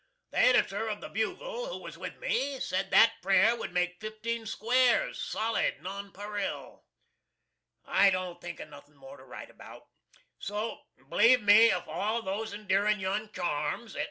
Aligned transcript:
The 0.31 0.39
Editor 0.39 0.87
of 0.87 0.99
the 0.99 1.09
"Bugle," 1.09 1.67
who 1.67 1.77
was 1.83 1.95
with 1.95 2.17
me, 2.17 2.59
sed 2.59 2.89
that 2.89 3.17
prayer 3.21 3.55
would 3.55 3.71
make 3.71 4.01
fifteen 4.01 4.47
squares, 4.47 5.21
solid 5.21 5.77
nonparil. 5.79 6.81
I 7.85 8.09
don't 8.09 8.41
think 8.41 8.59
of 8.59 8.69
nothin' 8.69 8.97
more 8.97 9.17
to 9.17 9.23
write 9.23 9.51
about. 9.51 9.83
So, 10.39 10.79
"B'leeve 10.97 11.43
me 11.43 11.67
if 11.69 11.87
all 11.87 12.23
those 12.23 12.51
endearing 12.51 12.99
young 12.99 13.29
charms," 13.31 13.93
&c. 13.93 13.99